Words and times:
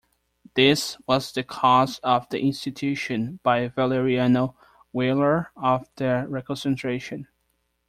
This 0.55 0.97
was 1.05 1.31
the 1.31 1.43
cause 1.43 1.99
of 1.99 2.27
the 2.29 2.41
institution, 2.41 3.39
by 3.43 3.67
Valeriano 3.69 4.55
Weyler, 4.91 5.51
of 5.55 5.87
the 5.97 6.25
reconcentration. 6.27 7.27